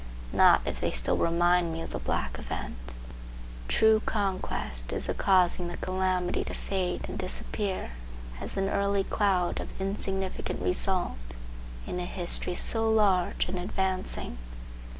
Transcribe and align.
Not 0.33 0.61
if 0.65 0.81
they 0.81 0.89
still 0.89 1.15
remind 1.17 1.71
me 1.71 1.83
of 1.83 1.91
the 1.91 1.99
black 1.99 2.39
event. 2.39 2.95
True 3.67 4.01
conquest 4.03 4.91
is 4.91 5.05
the 5.05 5.13
causing 5.13 5.67
the 5.67 5.77
calamity 5.77 6.43
to 6.45 6.55
fade 6.55 7.07
and 7.07 7.19
disappear 7.19 7.91
as 8.39 8.57
an 8.57 8.67
early 8.67 9.03
cloud 9.03 9.59
of 9.59 9.79
insignificant 9.79 10.59
result 10.59 11.35
in 11.85 11.99
a 11.99 12.05
history 12.05 12.55
so 12.55 12.89
large 12.91 13.47
and 13.47 13.59
advancing. 13.59 14.39